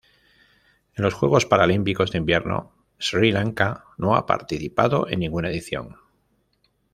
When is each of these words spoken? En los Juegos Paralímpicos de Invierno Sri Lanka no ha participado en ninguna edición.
En 0.95 1.03
los 1.03 1.13
Juegos 1.13 1.45
Paralímpicos 1.45 2.09
de 2.09 2.17
Invierno 2.17 2.71
Sri 2.97 3.31
Lanka 3.31 3.83
no 3.99 4.15
ha 4.15 4.25
participado 4.25 5.07
en 5.07 5.19
ninguna 5.19 5.49
edición. 5.51 5.95